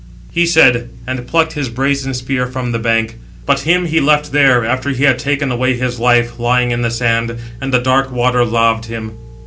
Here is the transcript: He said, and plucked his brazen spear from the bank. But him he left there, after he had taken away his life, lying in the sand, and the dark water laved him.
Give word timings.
He 0.31 0.47
said, 0.47 0.89
and 1.05 1.27
plucked 1.27 1.53
his 1.53 1.69
brazen 1.69 2.15
spear 2.15 2.47
from 2.47 2.71
the 2.71 2.79
bank. 2.79 3.17
But 3.45 3.59
him 3.59 3.85
he 3.85 3.99
left 4.01 4.31
there, 4.31 4.65
after 4.65 4.89
he 4.89 5.03
had 5.03 5.19
taken 5.19 5.51
away 5.51 5.77
his 5.77 5.99
life, 5.99 6.39
lying 6.39 6.71
in 6.71 6.81
the 6.81 6.89
sand, 6.89 7.37
and 7.61 7.71
the 7.71 7.77
dark 7.79 8.11
water 8.11 8.43
laved 8.43 8.85
him. 8.85 9.11